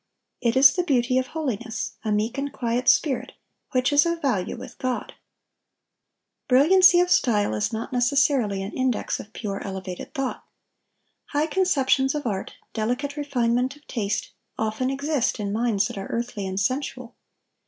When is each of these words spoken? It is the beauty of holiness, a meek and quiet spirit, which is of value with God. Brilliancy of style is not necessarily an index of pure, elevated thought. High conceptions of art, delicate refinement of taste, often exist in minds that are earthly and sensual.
It 0.41 0.57
is 0.57 0.73
the 0.73 0.81
beauty 0.83 1.19
of 1.19 1.27
holiness, 1.27 1.91
a 2.03 2.11
meek 2.11 2.39
and 2.39 2.51
quiet 2.51 2.89
spirit, 2.89 3.33
which 3.69 3.93
is 3.93 4.03
of 4.03 4.19
value 4.19 4.57
with 4.57 4.79
God. 4.79 5.13
Brilliancy 6.47 6.99
of 7.01 7.11
style 7.11 7.53
is 7.53 7.71
not 7.71 7.93
necessarily 7.93 8.63
an 8.63 8.71
index 8.71 9.19
of 9.19 9.31
pure, 9.31 9.61
elevated 9.63 10.15
thought. 10.15 10.43
High 11.25 11.45
conceptions 11.45 12.15
of 12.15 12.25
art, 12.25 12.55
delicate 12.73 13.15
refinement 13.15 13.75
of 13.75 13.85
taste, 13.85 14.31
often 14.57 14.89
exist 14.89 15.39
in 15.39 15.53
minds 15.53 15.85
that 15.87 15.99
are 15.99 16.07
earthly 16.07 16.47
and 16.47 16.59
sensual. 16.59 17.13